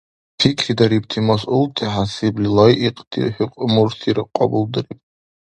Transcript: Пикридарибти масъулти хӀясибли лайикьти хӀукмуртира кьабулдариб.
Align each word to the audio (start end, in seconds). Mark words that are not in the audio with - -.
Пикридарибти 0.39 1.17
масъулти 1.27 1.85
хӀясибли 1.93 2.47
лайикьти 2.55 3.21
хӀукмуртира 3.35 4.23
кьабулдариб. 4.35 4.99